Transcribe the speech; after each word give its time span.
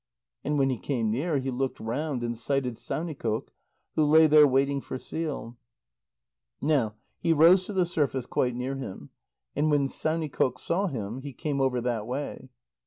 And 0.43 0.57
when 0.57 0.71
he 0.71 0.79
came 0.79 1.11
near, 1.11 1.37
he 1.37 1.51
looked 1.51 1.79
round, 1.79 2.23
and 2.23 2.35
sighted 2.35 2.73
Saunikoq, 2.73 3.49
who 3.93 4.03
lay 4.03 4.25
there 4.25 4.47
waiting 4.47 4.81
for 4.81 4.97
seal. 4.97 5.57
Now 6.59 6.95
he 7.19 7.33
rose 7.33 7.65
to 7.65 7.73
the 7.73 7.85
surface 7.85 8.25
quite 8.25 8.55
near 8.55 8.77
him, 8.77 9.11
and 9.55 9.69
when 9.69 9.87
Saunikoq 9.87 10.57
saw 10.57 10.87
him, 10.87 11.19
he 11.19 11.33
came 11.33 11.61
over 11.61 11.79
that 11.81 12.07
way. 12.07 12.49